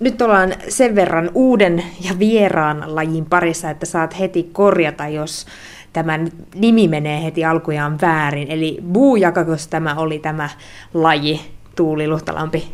nyt 0.00 0.22
ollaan 0.22 0.54
sen 0.68 0.94
verran 0.94 1.30
uuden 1.34 1.84
ja 2.00 2.18
vieraan 2.18 2.84
lajin 2.86 3.26
parissa, 3.26 3.70
että 3.70 3.86
saat 3.86 4.18
heti 4.18 4.50
korjata, 4.52 5.08
jos 5.08 5.46
tämä 5.92 6.18
nimi 6.54 6.88
menee 6.88 7.24
heti 7.24 7.44
alkujaan 7.44 8.00
väärin. 8.00 8.50
Eli 8.50 8.78
buujakakos 8.92 9.68
tämä 9.68 9.94
oli 9.94 10.18
tämä 10.18 10.48
laji, 10.94 11.40
Tuuli 11.76 12.08
Luhtalampi. 12.08 12.72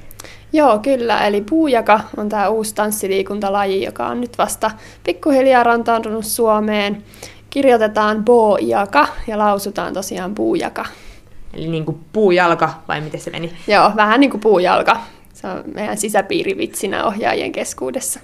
Joo, 0.53 0.79
kyllä. 0.79 1.27
Eli 1.27 1.41
puujaka 1.41 2.01
on 2.17 2.29
tämä 2.29 2.49
uusi 2.49 2.75
tanssiliikuntalaji, 2.75 3.85
joka 3.85 4.07
on 4.07 4.21
nyt 4.21 4.39
vasta 4.39 4.71
pikkuhiljaa 5.05 5.63
rantautunut 5.63 6.25
Suomeen. 6.25 7.05
Kirjoitetaan 7.51 8.25
boojaka 8.25 9.09
ja 9.27 9.39
lausutaan 9.39 9.95
tosiaan 9.95 10.35
puujaka. 10.35 10.85
Eli 11.55 11.69
niin 11.69 11.85
kuin 11.85 12.01
puujalka, 12.13 12.71
vai 12.89 13.01
miten 13.01 13.21
se 13.21 13.31
meni? 13.31 13.53
Joo, 13.67 13.93
vähän 13.97 14.21
niin 14.21 14.31
kuin 14.31 14.41
puujalka. 14.41 14.97
Se 15.37 15.47
on 15.47 15.65
meidän 15.75 15.97
sisäpiirivitsinä 15.97 17.05
ohjaajien 17.05 17.53
keskuudessa. 17.53 18.21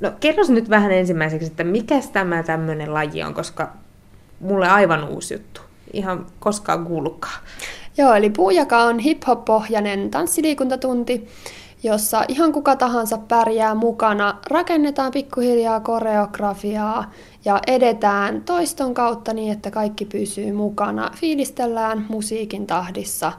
No 0.00 0.12
kerros 0.20 0.50
nyt 0.50 0.70
vähän 0.70 0.92
ensimmäiseksi, 0.92 1.46
että 1.46 1.64
mikä 1.64 1.94
tämä 2.12 2.42
tämmöinen 2.42 2.94
laji 2.94 3.22
on, 3.22 3.34
koska 3.34 3.72
mulle 4.40 4.68
aivan 4.68 5.08
uusi 5.08 5.34
juttu. 5.34 5.60
Ihan 5.92 6.26
koskaan 6.40 6.84
kuullutkaan. 6.84 7.42
Joo, 7.98 8.14
eli 8.14 8.30
puujaka 8.30 8.82
on 8.82 8.98
hip-hop-pohjainen 8.98 10.10
tanssiliikuntatunti, 10.10 11.28
jossa 11.82 12.24
ihan 12.28 12.52
kuka 12.52 12.76
tahansa 12.76 13.18
pärjää 13.18 13.74
mukana. 13.74 14.38
Rakennetaan 14.50 15.12
pikkuhiljaa 15.12 15.80
koreografiaa 15.80 17.12
ja 17.44 17.60
edetään 17.66 18.42
toiston 18.42 18.94
kautta 18.94 19.32
niin, 19.32 19.52
että 19.52 19.70
kaikki 19.70 20.04
pysyy 20.04 20.52
mukana. 20.52 21.10
Fiilistellään 21.16 22.06
musiikin 22.08 22.66
tahdissa. 22.66 23.32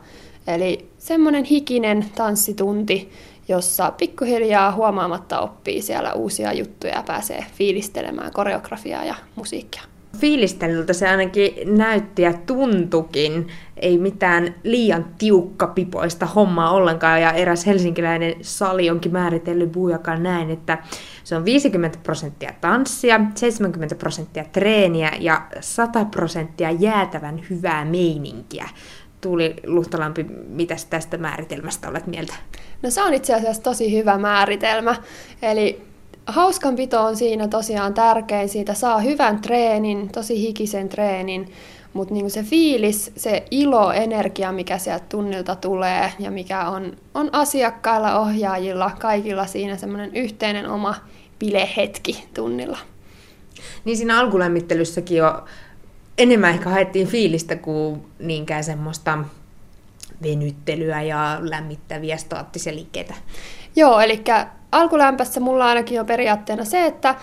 Eli 0.47 0.89
semmoinen 1.05 1.43
hikinen 1.43 2.05
tanssitunti, 2.15 3.09
jossa 3.47 3.91
pikkuhiljaa 3.91 4.71
huomaamatta 4.71 5.39
oppii 5.39 5.81
siellä 5.81 6.13
uusia 6.13 6.53
juttuja 6.53 6.93
ja 6.93 7.03
pääsee 7.03 7.45
fiilistelemään 7.57 8.33
koreografiaa 8.33 9.05
ja 9.05 9.15
musiikkia. 9.35 9.81
Fiilistelyltä 10.17 10.93
se 10.93 11.09
ainakin 11.09 11.77
näytti 11.77 12.21
ja 12.21 12.33
tuntukin. 12.33 13.47
Ei 13.77 13.97
mitään 13.97 14.55
liian 14.63 15.05
tiukka 15.17 15.67
pipoista 15.67 16.25
hommaa 16.25 16.71
ollenkaan. 16.71 17.21
Ja 17.21 17.31
eräs 17.31 17.65
helsinkiläinen 17.65 18.35
sali 18.41 18.89
onkin 18.89 19.11
määritellyt 19.11 19.71
Buujakaan 19.71 20.23
näin, 20.23 20.49
että 20.49 20.77
se 21.23 21.35
on 21.35 21.45
50 21.45 21.99
prosenttia 22.03 22.53
tanssia, 22.61 23.19
70 23.35 23.95
prosenttia 23.95 24.45
treeniä 24.51 25.11
ja 25.19 25.41
100 25.59 26.05
prosenttia 26.05 26.71
jäätävän 26.71 27.41
hyvää 27.49 27.85
meininkiä. 27.85 28.69
Tuuli 29.25 29.55
Luhtalampi, 29.65 30.23
mitä 30.47 30.75
tästä 30.89 31.17
määritelmästä 31.17 31.89
olet 31.89 32.07
mieltä? 32.07 32.33
No 32.81 32.89
se 32.89 33.01
on 33.01 33.13
itse 33.13 33.33
asiassa 33.33 33.61
tosi 33.61 33.97
hyvä 33.97 34.17
määritelmä. 34.17 34.95
Eli 35.41 35.81
hauskanpito 36.25 37.01
on 37.01 37.15
siinä 37.15 37.47
tosiaan 37.47 37.93
tärkein. 37.93 38.49
Siitä 38.49 38.73
saa 38.73 38.99
hyvän 38.99 39.41
treenin, 39.41 40.09
tosi 40.09 40.41
hikisen 40.41 40.89
treenin, 40.89 41.51
mutta 41.93 42.13
niin 42.13 42.31
se 42.31 42.43
fiilis, 42.43 43.11
se 43.15 43.45
ilo, 43.51 43.91
energia, 43.91 44.51
mikä 44.51 44.77
sieltä 44.77 45.05
tunnilta 45.09 45.55
tulee 45.55 46.11
ja 46.19 46.31
mikä 46.31 46.69
on, 46.69 46.97
on 47.13 47.29
asiakkailla, 47.31 48.19
ohjaajilla, 48.19 48.91
kaikilla 48.99 49.45
siinä 49.45 49.77
semmoinen 49.77 50.15
yhteinen 50.15 50.69
oma 50.69 50.95
bilehetki 51.39 52.25
tunnilla. 52.33 52.77
Niin 53.85 53.97
siinä 53.97 54.19
alkulämmittelyssäkin 54.19 55.17
jo 55.17 55.43
enemmän 56.17 56.53
ehkä 56.53 56.69
haettiin 56.69 57.07
fiilistä 57.07 57.55
kuin 57.55 58.05
niinkään 58.19 58.63
semmoista 58.63 59.17
venyttelyä 60.23 61.01
ja 61.01 61.37
lämmittäviä 61.41 62.17
staattisia 62.17 62.75
liikkeitä. 62.75 63.13
Joo, 63.75 63.99
eli 63.99 64.23
alkulämpössä 64.71 65.39
mulla 65.39 65.65
ainakin 65.65 65.99
on 65.99 66.05
periaatteena 66.05 66.65
se, 66.65 66.85
että 66.85 67.15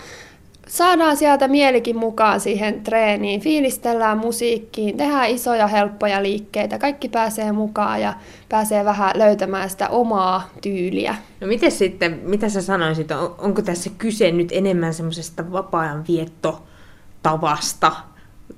saadaan 0.67 1.17
sieltä 1.17 1.47
mielikin 1.47 1.97
mukaan 1.97 2.39
siihen 2.39 2.83
treeniin, 2.83 3.41
fiilistellään 3.41 4.17
musiikkiin, 4.17 4.97
tehdään 4.97 5.29
isoja 5.29 5.67
helppoja 5.67 6.23
liikkeitä, 6.23 6.79
kaikki 6.79 7.09
pääsee 7.09 7.51
mukaan 7.51 8.01
ja 8.01 8.13
pääsee 8.49 8.85
vähän 8.85 9.11
löytämään 9.15 9.69
sitä 9.69 9.89
omaa 9.89 10.49
tyyliä. 10.61 11.15
No 11.41 11.47
miten 11.47 11.71
sitten, 11.71 12.19
mitä 12.23 12.49
sä 12.49 12.61
sanoisit, 12.61 13.11
on, 13.11 13.35
onko 13.37 13.61
tässä 13.61 13.89
kyse 13.97 14.31
nyt 14.31 14.49
enemmän 14.51 14.93
semmoisesta 14.93 15.51
vapaa-ajan 15.51 16.03
viettotavasta, 16.07 17.91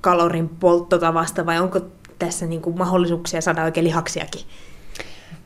kalorin 0.05 0.49
polttotavasta 0.49 1.45
vai 1.45 1.59
onko 1.59 1.79
tässä 2.19 2.45
niin 2.45 2.61
kuin 2.61 2.77
mahdollisuuksia 2.77 3.41
saada 3.41 3.63
oikein 3.63 3.83
lihaksiakin? 3.83 4.41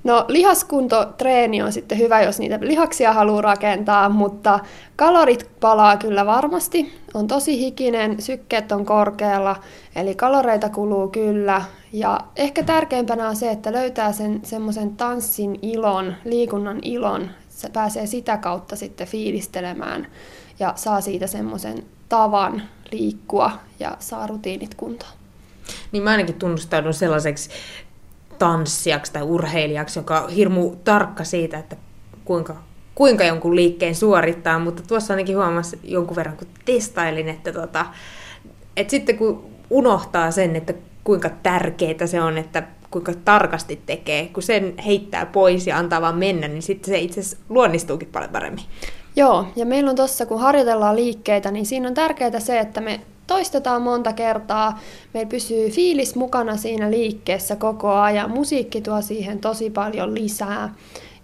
No 0.03 0.25
lihaskuntotreeni 0.27 1.61
on 1.61 1.71
sitten 1.71 1.97
hyvä, 1.97 2.21
jos 2.21 2.39
niitä 2.39 2.59
lihaksia 2.61 3.13
haluaa 3.13 3.41
rakentaa, 3.41 4.09
mutta 4.09 4.59
kalorit 4.95 5.49
palaa 5.59 5.97
kyllä 5.97 6.25
varmasti. 6.25 6.93
On 7.13 7.27
tosi 7.27 7.59
hikinen, 7.59 8.21
sykkeet 8.21 8.71
on 8.71 8.85
korkealla, 8.85 9.55
eli 9.95 10.15
kaloreita 10.15 10.69
kuluu 10.69 11.07
kyllä. 11.07 11.61
Ja 11.93 12.19
ehkä 12.35 12.63
tärkeimpänä 12.63 13.29
on 13.29 13.35
se, 13.35 13.51
että 13.51 13.71
löytää 13.71 14.11
sen 14.11 14.39
semmoisen 14.43 14.95
tanssin 14.95 15.59
ilon, 15.61 16.15
liikunnan 16.25 16.79
ilon. 16.81 17.29
Se 17.49 17.69
pääsee 17.69 18.05
sitä 18.05 18.37
kautta 18.37 18.75
sitten 18.75 19.07
fiilistelemään 19.07 20.07
ja 20.59 20.73
saa 20.75 21.01
siitä 21.01 21.27
semmoisen 21.27 21.83
tavan 22.09 22.61
liikkua 22.91 23.51
ja 23.79 23.97
saa 23.99 24.27
rutiinit 24.27 24.75
kuntoon. 24.75 25.11
Niin 25.91 26.03
mä 26.03 26.09
ainakin 26.09 26.35
tunnustaudun 26.35 26.93
sellaiseksi 26.93 27.49
tanssijaksi 28.39 29.13
tai 29.13 29.21
urheilijaksi, 29.21 29.99
joka 29.99 30.21
on 30.21 30.29
hirmu 30.29 30.75
tarkka 30.83 31.23
siitä, 31.23 31.59
että 31.59 31.75
kuinka, 32.25 32.55
kuinka 32.95 33.23
jonkun 33.23 33.55
liikkeen 33.55 33.95
suorittaa, 33.95 34.59
mutta 34.59 34.83
tuossa 34.87 35.13
ainakin 35.13 35.37
huomasi 35.37 35.79
jonkun 35.83 36.15
verran, 36.15 36.37
kun 36.37 36.47
testailin, 36.65 37.29
että, 37.29 37.53
tota, 37.53 37.85
että 38.77 38.91
sitten 38.91 39.17
kun 39.17 39.49
unohtaa 39.69 40.31
sen, 40.31 40.55
että 40.55 40.73
kuinka 41.03 41.29
tärkeää 41.29 42.07
se 42.07 42.21
on, 42.21 42.37
että 42.37 42.63
kuinka 42.91 43.13
tarkasti 43.25 43.81
tekee, 43.85 44.27
kun 44.27 44.43
sen 44.43 44.73
heittää 44.85 45.25
pois 45.25 45.67
ja 45.67 45.77
antaa 45.77 46.01
vaan 46.01 46.17
mennä, 46.17 46.47
niin 46.47 46.61
sitten 46.61 46.93
se 46.93 46.99
itse 46.99 47.19
asiassa 47.19 47.37
luonnistuukin 47.49 48.09
paljon 48.11 48.31
paremmin. 48.31 48.63
Joo, 49.15 49.45
ja 49.55 49.65
meillä 49.65 49.89
on 49.89 49.95
tuossa, 49.95 50.25
kun 50.25 50.39
harjoitellaan 50.39 50.95
liikkeitä, 50.95 51.51
niin 51.51 51.65
siinä 51.65 51.87
on 51.87 51.93
tärkeää 51.93 52.39
se, 52.39 52.59
että 52.59 52.81
me 52.81 53.01
toistetaan 53.27 53.81
monta 53.81 54.13
kertaa, 54.13 54.79
meillä 55.13 55.29
pysyy 55.29 55.69
fiilis 55.69 56.15
mukana 56.15 56.57
siinä 56.57 56.91
liikkeessä 56.91 57.55
koko 57.55 57.91
ajan, 57.91 58.31
musiikki 58.31 58.81
tuo 58.81 59.01
siihen 59.01 59.39
tosi 59.39 59.69
paljon 59.69 60.15
lisää 60.15 60.73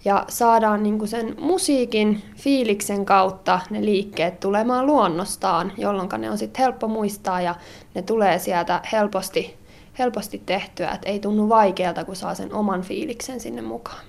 ja 0.04 0.24
saadaan 0.28 0.82
niin 0.82 1.08
sen 1.08 1.34
musiikin 1.40 2.22
fiiliksen 2.36 3.04
kautta 3.04 3.60
ne 3.70 3.84
liikkeet 3.84 4.40
tulemaan 4.40 4.86
luonnostaan, 4.86 5.72
jolloin 5.76 6.08
ne 6.18 6.30
on 6.30 6.38
sitten 6.38 6.62
helppo 6.62 6.88
muistaa 6.88 7.40
ja 7.40 7.54
ne 7.94 8.02
tulee 8.02 8.38
sieltä 8.38 8.80
helposti, 8.92 9.56
helposti 9.98 10.42
tehtyä, 10.46 10.90
että 10.90 11.08
ei 11.08 11.20
tunnu 11.20 11.48
vaikealta, 11.48 12.04
kun 12.04 12.16
saa 12.16 12.34
sen 12.34 12.54
oman 12.54 12.82
fiiliksen 12.82 13.40
sinne 13.40 13.62
mukaan. 13.62 14.04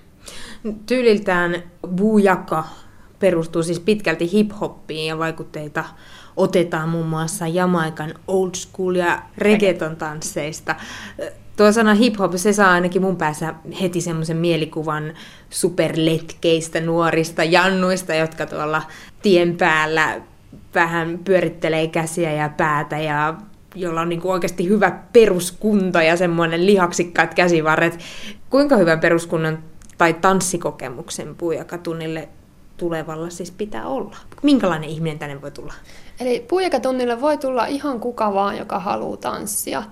Tyyliltään 0.86 1.64
Bujaka 1.96 2.64
perustuu 3.20 3.64
siis 3.64 3.80
pitkälti 3.80 4.32
hip-hoppiin 4.32 5.08
ja 5.08 5.18
vaikutteita 5.18 5.84
otetaan 6.36 6.90
muun 6.90 7.08
muassa 7.08 7.48
Jamaikan 7.48 8.14
old 8.28 8.56
school 8.56 8.96
ja 8.96 9.22
reggaeton 9.38 9.96
tansseista. 9.96 10.76
Tuo 11.58 11.72
sana 11.72 11.94
hip-hop, 11.94 12.38
se 12.38 12.54
saa 12.54 12.72
ainakin 12.72 13.02
mun 13.02 13.16
päässä 13.16 13.54
heti 13.82 14.02
semmoisen 14.02 14.38
mielikuvan 14.38 15.14
superletkeistä 15.50 16.82
nuorista 16.82 17.44
jannuista, 17.44 18.14
jotka 18.14 18.46
tuolla 18.46 18.82
tien 19.22 19.58
päällä 19.58 20.22
vähän 20.76 21.20
pyörittelee 21.26 21.88
käsiä 21.88 22.32
ja 22.32 22.50
päätä 22.50 23.00
ja 23.00 23.36
jolla 23.80 24.02
on 24.02 24.10
niin 24.10 24.22
kuin 24.22 24.32
oikeasti 24.32 24.70
hyvä 24.70 25.00
peruskunto 25.14 26.02
ja 26.02 26.18
semmoinen 26.18 26.66
lihaksikkaat 26.66 27.34
käsivarret. 27.34 28.00
Kuinka 28.50 28.78
hyvän 28.78 29.00
peruskunnon 29.00 29.58
tai 29.98 30.14
tanssikokemuksen 30.14 31.36
puujakatunnille 31.36 32.30
tulevalla 32.78 33.30
siis 33.30 33.52
pitää 33.52 33.88
olla? 33.88 34.16
Minkälainen 34.44 34.90
ihminen 34.90 35.20
tänne 35.20 35.42
voi 35.42 35.52
tulla? 35.52 35.74
Eli 36.20 36.46
puujakatunnille 36.50 37.22
voi 37.22 37.38
tulla 37.38 37.66
ihan 37.66 38.00
kuka 38.00 38.34
vaan, 38.34 38.58
joka 38.58 38.80
haluaa 38.80 39.18
tanssia. 39.18 39.84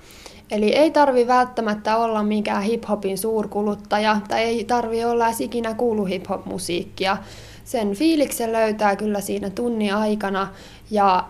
Eli 0.51 0.75
ei 0.75 0.91
tarvi 0.91 1.27
välttämättä 1.27 1.97
olla 1.97 2.23
mikään 2.23 2.63
hip-hopin 2.63 3.17
suurkuluttaja, 3.17 4.21
tai 4.27 4.41
ei 4.41 4.63
tarvi 4.63 5.05
olla 5.05 5.27
edes 5.27 5.41
ikinä 5.41 5.73
kuulu 5.73 6.05
hip-hop-musiikkia. 6.05 7.17
Sen 7.63 7.95
fiiliksen 7.95 8.53
löytää 8.53 8.95
kyllä 8.95 9.21
siinä 9.21 9.49
tunnin 9.49 9.95
aikana, 9.95 10.47
ja 10.91 11.23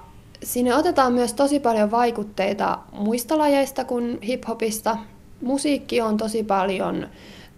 sinne 0.46 0.76
otetaan 0.76 1.14
myös 1.14 1.34
tosi 1.34 1.60
paljon 1.60 1.92
vaikutteita 1.92 2.78
muista 2.92 3.38
lajeista 3.38 3.86
kuin 3.86 4.20
hip-hopista. 4.22 4.98
Musiikki 5.42 6.02
on 6.02 6.18
tosi 6.18 6.44
paljon 6.44 7.08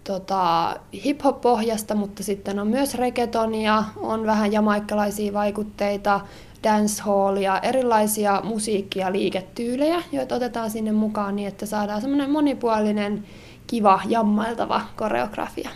tota, 0.04 0.76
hip-hop-pohjasta, 1.04 1.94
mutta 1.94 2.22
sitten 2.22 2.58
on 2.58 2.68
myös 2.68 2.94
reggaetonia, 2.94 3.84
on 3.96 4.26
vähän 4.26 4.52
jamaikkalaisia 4.52 5.32
vaikutteita, 5.32 6.20
dancehallia, 6.64 7.58
erilaisia 7.58 8.40
musiikkia 8.44 9.12
liiketyylejä, 9.12 10.02
joita 10.12 10.34
otetaan 10.34 10.70
sinne 10.70 10.92
mukaan 10.92 11.36
niin, 11.36 11.48
että 11.48 11.66
saadaan 11.66 12.00
semmoinen 12.00 12.30
monipuolinen, 12.30 13.24
kiva, 13.66 14.00
jammailtava 14.08 14.80
koreografia. 14.96 15.70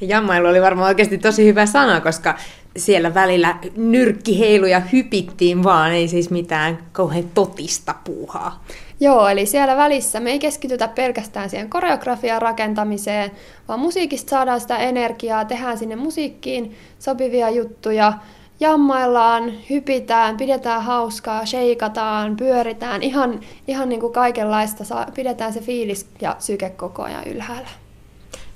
Jammailu 0.00 0.48
oli 0.48 0.62
varmaan 0.62 0.88
oikeasti 0.88 1.18
tosi 1.18 1.44
hyvä 1.46 1.66
sana, 1.66 2.00
koska 2.00 2.34
siellä 2.76 3.14
välillä 3.14 3.56
nyrkkiheiluja 3.76 4.80
hypittiin 4.80 5.64
vaan, 5.64 5.92
ei 5.92 6.08
siis 6.08 6.30
mitään 6.30 6.78
kauhean 6.92 7.30
totista 7.34 7.94
puuhaa. 8.04 8.64
Joo, 9.00 9.28
eli 9.28 9.46
siellä 9.46 9.76
välissä 9.76 10.20
me 10.20 10.30
ei 10.30 10.38
keskitytä 10.38 10.88
pelkästään 10.88 11.50
siihen 11.50 11.70
koreografian 11.70 12.42
rakentamiseen, 12.42 13.30
vaan 13.68 13.80
musiikista 13.80 14.30
saadaan 14.30 14.60
sitä 14.60 14.76
energiaa, 14.76 15.44
tehdään 15.44 15.78
sinne 15.78 15.96
musiikkiin 15.96 16.76
sopivia 16.98 17.50
juttuja, 17.50 18.12
jammaillaan, 18.60 19.52
hypitään, 19.70 20.36
pidetään 20.36 20.82
hauskaa, 20.82 21.46
sheikataan, 21.46 22.36
pyöritään, 22.36 23.02
ihan, 23.02 23.40
ihan 23.68 23.88
niin 23.88 24.00
kuin 24.00 24.12
kaikenlaista, 24.12 25.06
pidetään 25.14 25.52
se 25.52 25.60
fiilis 25.60 26.06
ja 26.20 26.36
syke 26.38 26.70
koko 26.70 27.02
ajan 27.02 27.24
ylhäällä. 27.24 27.68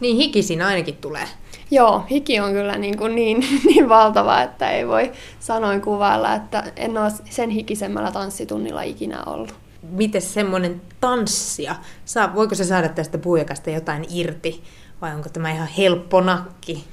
Niin 0.01 0.17
hiki 0.17 0.43
siinä 0.43 0.67
ainakin 0.67 0.97
tulee. 0.97 1.27
Joo, 1.71 2.05
hiki 2.11 2.41
on 2.41 2.53
kyllä 2.53 2.79
niin, 2.79 2.99
kuin 2.99 3.15
niin, 3.15 3.45
niin 3.69 3.89
valtava, 3.89 4.43
että 4.43 4.71
ei 4.71 4.89
voi 4.89 5.13
sanoin 5.41 5.81
kuvailla, 5.81 6.35
että 6.35 6.65
en 6.77 6.99
ole 6.99 7.13
sen 7.31 7.51
hikisemmällä 7.51 8.13
tanssitunnilla 8.13 8.83
ikinä 8.83 9.23
ollut. 9.27 9.55
Miten 9.91 10.23
semmoinen 10.23 10.83
tanssia, 11.01 11.75
saa, 12.05 12.35
voiko 12.35 12.55
se 12.55 12.65
saada 12.65 12.89
tästä 12.89 13.19
puujakasta 13.19 13.71
jotain 13.71 14.07
irti 14.11 14.63
vai 15.01 15.15
onko 15.15 15.29
tämä 15.29 15.53
ihan 15.53 15.69
helppo 15.79 16.21
nakki? 16.21 16.85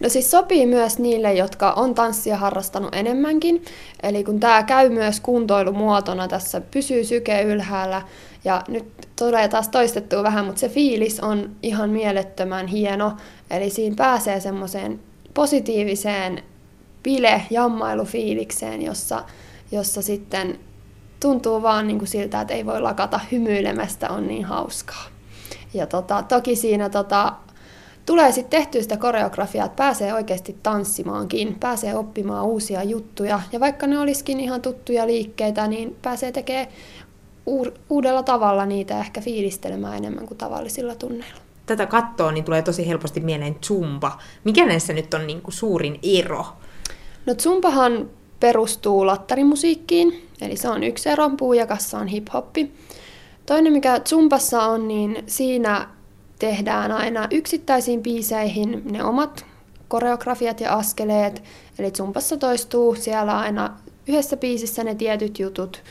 No 0.00 0.08
siis 0.08 0.30
sopii 0.30 0.66
myös 0.66 0.98
niille, 0.98 1.34
jotka 1.34 1.72
on 1.72 1.94
tanssia 1.94 2.36
harrastanut 2.36 2.94
enemmänkin. 2.94 3.64
Eli 4.02 4.24
kun 4.24 4.40
tämä 4.40 4.62
käy 4.62 4.88
myös 4.88 5.20
kuntoilumuotona, 5.20 6.28
tässä 6.28 6.60
pysyy 6.60 7.04
syke 7.04 7.42
ylhäällä 7.42 8.02
ja 8.44 8.62
nyt 8.68 9.08
tulee 9.18 9.48
taas 9.48 9.68
toistettua 9.68 10.22
vähän, 10.22 10.44
mutta 10.44 10.60
se 10.60 10.68
fiilis 10.68 11.20
on 11.20 11.50
ihan 11.62 11.90
mielettömän 11.90 12.66
hieno. 12.66 13.16
Eli 13.50 13.70
siinä 13.70 13.96
pääsee 13.96 14.40
semmoiseen 14.40 15.00
positiiviseen 15.34 16.42
bile-jammailufiilikseen, 17.02 18.82
jossa, 18.82 19.24
jossa 19.72 20.02
sitten 20.02 20.58
tuntuu 21.20 21.62
vaan 21.62 21.86
niin 21.86 21.98
kuin 21.98 22.08
siltä, 22.08 22.40
että 22.40 22.54
ei 22.54 22.66
voi 22.66 22.80
lakata 22.80 23.20
hymyilemästä, 23.32 24.10
on 24.10 24.26
niin 24.26 24.44
hauskaa. 24.44 25.04
Ja 25.74 25.86
tota, 25.86 26.22
toki 26.22 26.56
siinä 26.56 26.88
tota, 26.88 27.32
tulee 28.06 28.32
sitten 28.32 28.60
tehtyä 28.60 28.82
sitä 28.82 28.96
koreografiaa, 28.96 29.66
että 29.66 29.76
pääsee 29.76 30.14
oikeasti 30.14 30.56
tanssimaankin, 30.62 31.56
pääsee 31.60 31.96
oppimaan 31.96 32.46
uusia 32.46 32.82
juttuja. 32.82 33.40
Ja 33.52 33.60
vaikka 33.60 33.86
ne 33.86 33.98
olisikin 33.98 34.40
ihan 34.40 34.62
tuttuja 34.62 35.06
liikkeitä, 35.06 35.66
niin 35.66 35.96
pääsee 36.02 36.32
tekemään 36.32 36.66
uudella 37.90 38.22
tavalla 38.22 38.66
niitä 38.66 38.98
ehkä 38.98 39.20
fiilistelemään 39.20 39.96
enemmän 39.96 40.26
kuin 40.26 40.38
tavallisilla 40.38 40.94
tunneilla. 40.94 41.40
Tätä 41.66 41.86
kattoa 41.86 42.32
niin 42.32 42.44
tulee 42.44 42.62
tosi 42.62 42.88
helposti 42.88 43.20
mieleen 43.20 43.56
zumba. 43.64 44.18
Mikä 44.44 44.66
näissä 44.66 44.92
nyt 44.92 45.14
on 45.14 45.26
niin 45.26 45.42
kuin 45.42 45.54
suurin 45.54 45.98
ero? 46.02 46.46
No 47.26 47.34
zumbahan 47.34 48.10
perustuu 48.40 49.06
lattarimusiikkiin, 49.06 50.28
eli 50.40 50.56
se 50.56 50.68
on 50.68 50.82
yksi 50.82 51.08
ero, 51.08 51.30
puujakassa 51.30 51.98
on 51.98 52.08
hip-hoppi. 52.08 52.72
Toinen, 53.46 53.72
mikä 53.72 54.00
zumbassa 54.08 54.62
on, 54.62 54.88
niin 54.88 55.24
siinä 55.26 55.88
tehdään 56.38 56.92
aina 56.92 57.28
yksittäisiin 57.30 58.02
biiseihin 58.02 58.82
ne 58.84 59.04
omat 59.04 59.46
koreografiat 59.88 60.60
ja 60.60 60.74
askeleet. 60.74 61.42
Eli 61.78 61.90
zumpassa 61.90 62.36
toistuu 62.36 62.94
siellä 62.94 63.38
aina 63.38 63.76
yhdessä 64.06 64.36
biisissä 64.36 64.84
ne 64.84 64.94
tietyt 64.94 65.38
jutut. 65.38 65.82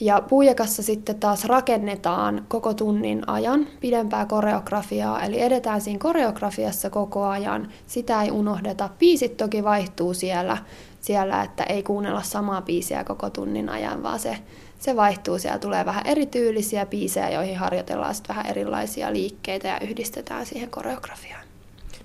Ja 0.00 0.22
puujakassa 0.28 0.82
sitten 0.82 1.20
taas 1.20 1.44
rakennetaan 1.44 2.44
koko 2.48 2.74
tunnin 2.74 3.28
ajan 3.28 3.66
pidempää 3.80 4.26
koreografiaa, 4.26 5.22
eli 5.22 5.40
edetään 5.40 5.80
siinä 5.80 5.98
koreografiassa 5.98 6.90
koko 6.90 7.24
ajan. 7.24 7.72
Sitä 7.86 8.22
ei 8.22 8.30
unohdeta. 8.30 8.90
Biisit 8.98 9.36
toki 9.36 9.64
vaihtuu 9.64 10.14
siellä, 10.14 10.58
siellä 11.00 11.42
että 11.42 11.64
ei 11.64 11.82
kuunnella 11.82 12.22
samaa 12.22 12.62
biisiä 12.62 13.04
koko 13.04 13.30
tunnin 13.30 13.68
ajan, 13.68 14.02
vaan 14.02 14.18
se 14.18 14.38
se 14.78 14.96
vaihtuu. 14.96 15.38
Siellä 15.38 15.58
tulee 15.58 15.84
vähän 15.84 16.06
erityylisiä 16.06 16.86
biisejä, 16.86 17.30
joihin 17.30 17.56
harjoitellaan 17.56 18.14
sitten 18.14 18.36
vähän 18.36 18.46
erilaisia 18.46 19.12
liikkeitä 19.12 19.68
ja 19.68 19.80
yhdistetään 19.80 20.46
siihen 20.46 20.70
koreografiaan. 20.70 21.46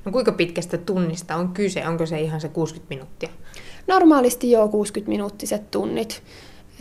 No 0.05 0.11
kuinka 0.11 0.31
pitkästä 0.31 0.77
tunnista 0.77 1.35
on 1.35 1.49
kyse? 1.49 1.87
Onko 1.87 2.05
se 2.05 2.21
ihan 2.21 2.41
se 2.41 2.49
60 2.49 2.95
minuuttia? 2.95 3.29
Normaalisti 3.87 4.51
joo 4.51 4.67
60-minuuttiset 4.67 5.71
tunnit. 5.71 6.23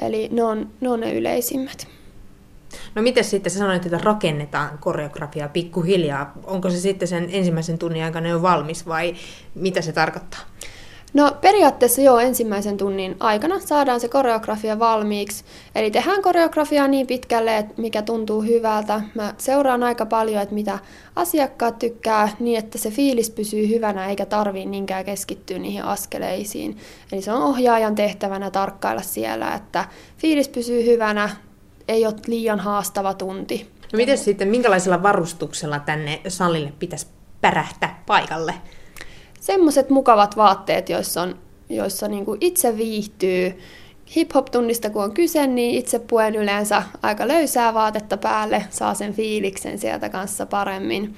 Eli 0.03 0.29
ne 0.33 0.43
on, 0.43 0.71
ne 0.81 0.89
on 0.91 1.01
ne 1.01 1.15
yleisimmät. 1.15 1.87
No 2.95 3.03
miten 3.03 3.25
sitten, 3.25 3.53
sä 3.53 3.59
sanoit, 3.59 3.87
että 3.87 3.99
rakennetaan 3.99 4.79
koreografiaa 4.79 5.49
pikkuhiljaa. 5.49 6.33
Onko 6.45 6.71
se 6.71 6.81
sitten 6.81 7.09
sen 7.09 7.29
ensimmäisen 7.33 7.79
tunnin 7.79 8.05
aikana 8.05 8.29
jo 8.29 8.43
valmis 8.43 8.87
vai 8.87 9.15
mitä 9.55 9.83
se 9.83 9.93
tarkoittaa? 9.93 10.41
No 11.15 11.37
periaatteessa 11.41 12.03
jo 12.03 12.19
ensimmäisen 12.19 12.77
tunnin 12.77 13.17
aikana 13.21 13.61
saadaan 13.61 14.01
se 14.01 14.09
koreografia 14.09 14.79
valmiiksi. 14.79 15.45
Eli 15.75 15.91
tehdään 15.91 16.23
koreografiaa 16.23 16.89
niin 16.89 17.07
pitkälle, 17.07 17.57
että 17.57 17.75
mikä 17.77 18.03
tuntuu 18.03 18.43
hyvältä. 18.43 19.01
Mä 19.15 19.35
seuraan 19.39 19.83
aika 19.83 20.07
paljon, 20.07 20.43
että 20.43 20.55
mitä 20.55 20.79
asiakkaat 21.17 21.79
tykkää 21.79 22.29
niin, 22.41 22.59
että 22.59 22.79
se 22.79 22.91
fiilis 22.91 23.31
pysyy 23.31 23.69
hyvänä 23.69 24.07
eikä 24.07 24.27
tarvii 24.27 24.67
niinkään 24.67 25.05
keskittyä 25.05 25.59
niihin 25.59 25.85
askeleisiin. 25.85 26.79
Eli 27.13 27.23
se 27.23 27.33
on 27.33 27.43
ohjaajan 27.43 27.95
tehtävänä 27.95 28.51
tarkkailla 28.51 29.03
siellä, 29.03 29.55
että 29.55 29.85
fiilis 30.19 30.49
pysyy 30.49 30.87
hyvänä, 30.87 31.31
ei 31.89 32.07
ole 32.07 32.15
liian 32.27 32.61
haastava 32.61 33.15
tunti. 33.15 33.71
No 33.93 33.97
miten 33.97 34.19
sitten, 34.19 34.49
minkälaisella 34.49 35.03
varustuksella 35.03 35.79
tänne 35.79 36.21
salille 36.29 36.73
pitäisi 36.79 37.07
pärähtää 37.41 38.03
paikalle? 38.07 38.55
Semmoiset 39.41 39.91
mukavat 39.91 40.37
vaatteet, 40.37 40.89
joissa, 40.89 41.23
on, 41.23 41.39
joissa 41.69 42.09
niin 42.09 42.25
kuin 42.25 42.39
itse 42.41 42.77
viihtyy. 42.77 43.59
Hip-hop-tunnista 44.17 44.91
kun 44.91 45.05
on 45.05 45.15
kyse, 45.15 45.47
niin 45.47 45.79
itse 45.79 45.99
puen 45.99 46.35
yleensä 46.35 46.83
aika 47.03 47.29
löysää 47.29 47.75
vaatetta 47.75 48.17
päälle, 48.17 48.65
saa 48.71 48.95
sen 48.95 49.15
fiiliksen 49.15 49.79
sieltä 49.79 50.09
kanssa 50.09 50.47
paremmin. 50.47 51.17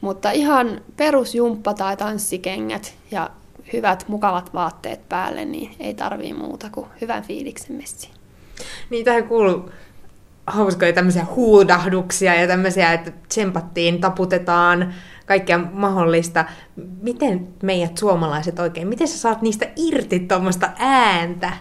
Mutta 0.00 0.30
ihan 0.30 0.80
perusjumppa 0.96 1.74
tai 1.74 1.96
tanssikengät 1.96 2.94
ja 3.10 3.30
hyvät 3.72 4.04
mukavat 4.08 4.54
vaatteet 4.54 5.08
päälle, 5.08 5.44
niin 5.44 5.70
ei 5.80 5.94
tarvii 5.94 6.32
muuta 6.32 6.70
kuin 6.72 6.86
hyvän 7.00 7.22
fiiliksen 7.22 7.76
messiin. 7.76 8.14
Niin 8.90 9.04
tähän 9.04 9.28
kuuluu 9.28 9.70
hauskoja 10.46 10.92
tämmöisiä 10.92 11.26
huudahduksia 11.36 12.34
ja 12.34 12.46
tämmöisiä, 12.46 12.92
että 12.92 13.12
tsempattiin, 13.28 14.00
taputetaan, 14.00 14.94
kaikkea 15.26 15.58
mahdollista. 15.58 16.44
Miten 17.02 17.48
meidät 17.62 17.98
suomalaiset 17.98 18.58
oikein, 18.58 18.88
miten 18.88 19.08
sä 19.08 19.18
saat 19.18 19.42
niistä 19.42 19.66
irti 19.76 20.20
tuommoista 20.20 20.70
ääntä? 20.78 21.52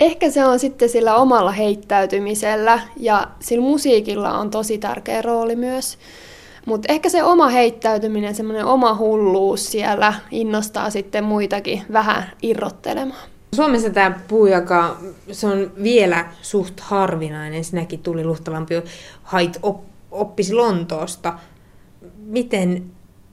Ehkä 0.00 0.30
se 0.30 0.44
on 0.44 0.58
sitten 0.58 0.88
sillä 0.88 1.14
omalla 1.14 1.52
heittäytymisellä 1.52 2.80
ja 2.96 3.26
sillä 3.40 3.62
musiikilla 3.62 4.38
on 4.38 4.50
tosi 4.50 4.78
tärkeä 4.78 5.22
rooli 5.22 5.56
myös. 5.56 5.98
Mutta 6.66 6.92
ehkä 6.92 7.08
se 7.08 7.22
oma 7.22 7.48
heittäytyminen, 7.48 8.34
semmoinen 8.34 8.64
oma 8.64 8.94
hulluus 8.94 9.70
siellä 9.70 10.14
innostaa 10.30 10.90
sitten 10.90 11.24
muitakin 11.24 11.82
vähän 11.92 12.30
irrottelemaan. 12.42 13.35
Suomessa 13.56 13.90
tämä 13.90 14.20
puujaka, 14.28 14.96
se 15.32 15.46
on 15.46 15.72
vielä 15.82 16.32
suht 16.42 16.80
harvinainen. 16.80 17.64
Sinäkin 17.64 18.02
tuli 18.02 18.24
luhtalampi 18.24 18.74
hait 19.22 19.58
op, 19.62 19.80
oppisi 20.10 20.54
Lontoosta. 20.54 21.38
Miten 22.18 22.84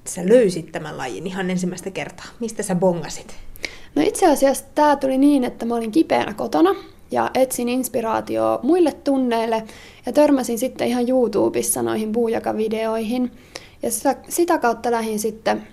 sä 0.08 0.22
löysit 0.26 0.72
tämän 0.72 0.98
lajin 0.98 1.28
ihan 1.28 1.50
ensimmäistä 1.50 1.92
kertaa? 1.92 2.26
Mistä 2.40 2.64
sä 2.64 2.76
bongasit? 2.76 3.36
No 3.96 4.02
itse 4.06 4.32
asiassa 4.32 4.66
tämä 4.76 4.96
tuli 4.96 5.18
niin, 5.18 5.44
että 5.44 5.66
mä 5.66 5.76
olin 5.76 5.92
kipeänä 5.92 6.34
kotona 6.34 6.76
ja 7.12 7.32
etsin 7.34 7.70
inspiraatioa 7.70 8.60
muille 8.64 8.92
tunneille 8.92 9.64
ja 10.06 10.14
törmäsin 10.14 10.60
sitten 10.60 10.88
ihan 10.88 11.10
YouTubessa 11.10 11.82
noihin 11.82 12.12
puujakavideoihin. 12.12 13.32
Ja 13.84 13.92
sitä, 13.92 14.16
sitä 14.30 14.58
kautta 14.58 14.92
lähdin 14.92 15.20
sitten 15.20 15.68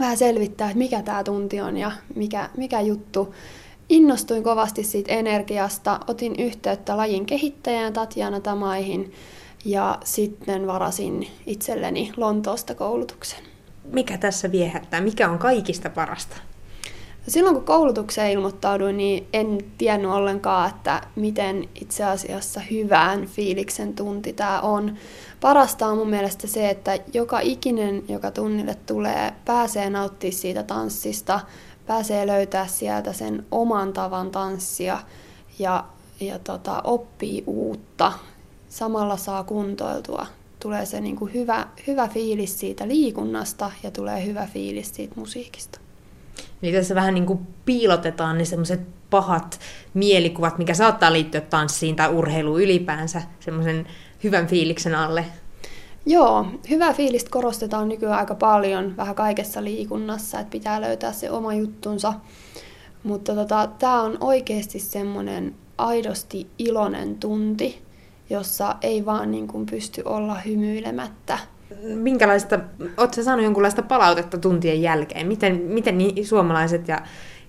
vähän 0.00 0.16
selvittää, 0.16 0.66
että 0.66 0.78
mikä 0.78 1.02
tämä 1.02 1.24
tunti 1.24 1.60
on 1.60 1.76
ja 1.76 1.92
mikä, 2.14 2.50
mikä 2.56 2.80
juttu. 2.80 3.34
Innostuin 3.90 4.42
kovasti 4.42 4.82
siitä 4.82 5.12
energiasta, 5.12 6.00
otin 6.06 6.34
yhteyttä 6.38 6.96
lajin 6.96 7.26
kehittäjään 7.26 7.92
Tatjana 7.92 8.40
Tamaihin 8.40 9.12
ja 9.64 9.98
sitten 10.04 10.66
varasin 10.66 11.28
itselleni 11.46 12.12
Lontoosta 12.16 12.74
koulutuksen. 12.74 13.38
Mikä 13.92 14.18
tässä 14.18 14.52
viehättää? 14.52 15.00
Mikä 15.00 15.30
on 15.30 15.38
kaikista 15.38 15.90
parasta? 15.90 16.36
Silloin 17.28 17.54
kun 17.54 17.64
koulutukseen 17.64 18.30
ilmoittauduin, 18.30 18.96
niin 18.96 19.26
en 19.32 19.58
tiennyt 19.78 20.10
ollenkaan, 20.10 20.70
että 20.70 21.02
miten 21.16 21.68
itse 21.80 22.04
asiassa 22.04 22.60
hyvän 22.60 23.26
fiiliksen 23.26 23.94
tunti 23.94 24.32
tämä 24.32 24.60
on. 24.60 24.96
Parasta 25.40 25.86
on 25.86 25.98
mun 25.98 26.10
mielestä 26.10 26.46
se, 26.46 26.70
että 26.70 26.98
joka 27.14 27.40
ikinen, 27.40 28.02
joka 28.08 28.30
tunnille 28.30 28.76
tulee, 28.86 29.32
pääsee 29.44 29.90
nauttimaan 29.90 30.38
siitä 30.38 30.62
tanssista, 30.62 31.40
pääsee 31.90 32.26
löytää 32.26 32.66
sieltä 32.66 33.12
sen 33.12 33.46
oman 33.50 33.92
tavan 33.92 34.30
tanssia 34.30 34.98
ja, 35.58 35.84
ja 36.20 36.38
tota, 36.38 36.80
oppii 36.84 37.44
uutta. 37.46 38.12
Samalla 38.68 39.16
saa 39.16 39.44
kuntoiltua 39.44 40.26
tulee 40.60 40.86
se 40.86 41.00
niin 41.00 41.16
kuin 41.16 41.34
hyvä, 41.34 41.66
hyvä 41.86 42.08
fiilis 42.08 42.60
siitä 42.60 42.88
liikunnasta 42.88 43.70
ja 43.82 43.90
tulee 43.90 44.26
hyvä 44.26 44.46
fiilis 44.46 44.94
siitä 44.94 45.14
musiikista. 45.16 45.80
Eli 46.62 46.72
tässä 46.72 46.94
vähän 46.94 47.14
niin 47.14 47.26
kuin 47.26 47.46
piilotetaan 47.64 48.38
ne 48.38 48.44
semmoiset 48.44 48.80
pahat 49.10 49.60
mielikuvat, 49.94 50.58
mikä 50.58 50.74
saattaa 50.74 51.12
liittyä 51.12 51.40
tanssiin 51.40 51.96
tai 51.96 52.08
urheiluun 52.08 52.62
ylipäänsä, 52.62 53.22
semmoisen 53.40 53.86
hyvän 54.24 54.46
fiiliksen 54.46 54.94
alle. 54.94 55.24
Joo, 56.06 56.46
hyvää 56.70 56.92
fiilistä 56.92 57.30
korostetaan 57.30 57.88
nykyään 57.88 58.18
aika 58.18 58.34
paljon 58.34 58.96
vähän 58.96 59.14
kaikessa 59.14 59.64
liikunnassa, 59.64 60.40
että 60.40 60.50
pitää 60.50 60.80
löytää 60.80 61.12
se 61.12 61.30
oma 61.30 61.54
juttunsa. 61.54 62.14
Mutta 63.02 63.34
tota, 63.34 63.68
tämä 63.78 64.02
on 64.02 64.16
oikeasti 64.20 64.78
semmoinen 64.78 65.54
aidosti 65.78 66.46
iloinen 66.58 67.18
tunti, 67.18 67.82
jossa 68.30 68.76
ei 68.82 69.06
vaan 69.06 69.30
niin 69.30 69.48
kuin 69.48 69.66
pysty 69.66 70.02
olla 70.04 70.34
hymyilemättä. 70.34 71.38
Minkälaista, 71.94 72.58
oletko 72.96 73.22
saanut 73.22 73.44
jonkunlaista 73.44 73.82
palautetta 73.82 74.38
tuntien 74.38 74.82
jälkeen? 74.82 75.26
Miten, 75.26 75.56
miten 75.56 75.98
suomalaiset 76.24 76.88
ja 76.88 77.02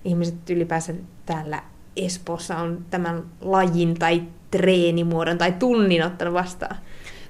ihmiset 0.04 0.50
ylipäänsä 0.50 0.94
täällä 1.26 1.62
Espoossa 1.96 2.58
on 2.58 2.84
tämän 2.90 3.22
lajin 3.40 3.94
tai 3.94 4.22
treenimuodon 4.50 5.38
tai 5.38 5.52
tunnin 5.52 6.04
ottanut 6.04 6.34
vastaan? 6.34 6.76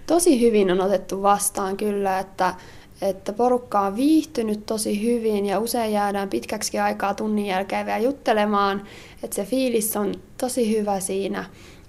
Tosi 0.07 0.41
hyvin 0.41 0.71
on 0.71 0.81
otettu 0.81 1.23
vastaan 1.23 1.77
kyllä, 1.77 2.19
että, 2.19 2.55
että 3.03 3.33
porukka 3.33 3.81
on 3.81 3.97
viihtynyt 3.97 4.67
tosi 4.67 5.03
hyvin 5.03 5.47
ja 5.47 5.59
usein 5.59 5.93
jäädään 5.93 6.29
pitkäksi 6.29 6.79
aikaa 6.79 7.15
tunnin 7.15 7.47
jälkeen 7.47 7.87
vielä 7.87 7.99
juttelemaan, 7.99 8.83
että 9.23 9.37
se 9.37 9.45
fiilis 9.45 9.97
on 9.97 10.15
tosi 10.39 10.79
hyvä 10.79 11.01
siinä. 11.01 11.45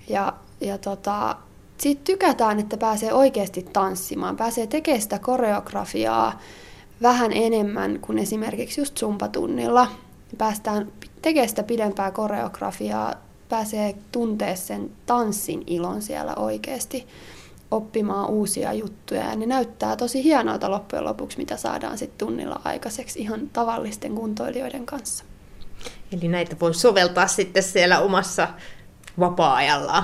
Ja, 0.10 0.34
ja 0.62 0.78
tota, 0.78 1.36
sitten 1.78 2.06
tykätään, 2.06 2.60
että 2.60 2.78
pääsee 2.78 3.14
oikeasti 3.14 3.66
tanssimaan, 3.74 4.38
pääsee 4.38 4.68
tekemään 4.68 5.02
sitä 5.02 5.20
koreografiaa 5.20 6.40
vähän 7.02 7.32
enemmän 7.34 8.00
kuin 8.02 8.20
esimerkiksi 8.20 8.82
just 8.82 8.98
sumpatunnilla. 8.98 9.88
Päästään 10.38 10.92
tekemään 11.22 11.50
sitä 11.50 11.64
pidempää 11.64 12.12
koreografiaa, 12.12 13.14
pääsee 13.50 13.96
tuntea 14.12 14.56
sen 14.56 14.92
tanssin 15.06 15.64
ilon 15.68 16.02
siellä 16.02 16.36
oikeasti 16.36 17.08
oppimaan 17.76 18.30
uusia 18.30 18.74
juttuja. 18.74 19.22
Ja 19.22 19.36
ne 19.36 19.46
näyttää 19.46 19.96
tosi 19.96 20.24
hienoilta 20.24 20.72
loppujen 20.72 21.06
lopuksi, 21.06 21.38
mitä 21.38 21.58
saadaan 21.58 21.98
sitten 21.98 22.28
tunnilla 22.28 22.62
aikaiseksi 22.64 23.20
ihan 23.20 23.50
tavallisten 23.54 24.16
kuntoilijoiden 24.16 24.86
kanssa. 24.86 25.24
Eli 26.12 26.28
näitä 26.28 26.56
voi 26.62 26.74
soveltaa 26.74 27.28
sitten 27.28 27.64
siellä 27.64 28.00
omassa 28.00 28.48
vapaa-ajallaan. 29.20 30.04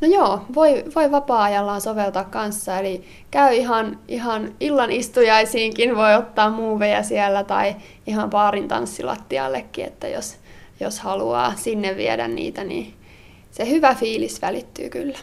No 0.00 0.08
joo, 0.08 0.44
voi, 0.54 0.84
voi 0.94 1.10
vapaa-ajallaan 1.10 1.80
soveltaa 1.80 2.24
kanssa, 2.24 2.78
eli 2.78 3.04
käy 3.30 3.54
ihan, 3.54 3.98
ihan 4.08 4.54
illan 4.60 4.92
istujaisiinkin, 4.92 5.96
voi 5.96 6.14
ottaa 6.14 6.50
muuveja 6.50 7.02
siellä 7.02 7.44
tai 7.44 7.76
ihan 8.06 8.30
baarin 8.30 8.68
tanssilattiallekin, 8.68 9.84
että 9.84 10.08
jos, 10.08 10.36
jos 10.80 11.00
haluaa 11.00 11.56
sinne 11.56 11.96
viedä 11.96 12.28
niitä, 12.28 12.64
niin 12.64 12.94
se 13.50 13.70
hyvä 13.70 13.94
fiilis 13.94 14.42
välittyy 14.42 14.88
kyllä. 14.88 15.18